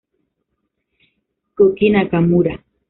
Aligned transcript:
Koki 1.55 1.87
Nakamura 1.93 2.53